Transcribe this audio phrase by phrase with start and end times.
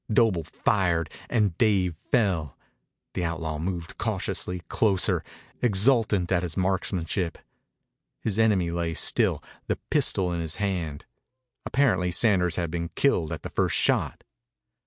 [0.11, 2.57] Doble fired and Dave fell.
[3.13, 5.23] The outlaw moved cautiously closer,
[5.61, 7.37] exultant at his marksmanship.
[8.19, 11.05] His enemy lay still, the pistol in his hand.
[11.67, 14.23] Apparently Sanders had been killed at the first shot.